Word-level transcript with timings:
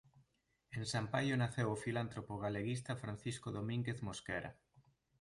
En 0.77 0.83
San 0.91 1.05
Paio 1.13 1.35
naceu 1.41 1.67
o 1.71 1.81
filántropo 1.85 2.33
galeguista 2.43 2.99
Francisco 3.03 3.47
Domínguez 3.57 3.97
Mosquera. 4.07 4.51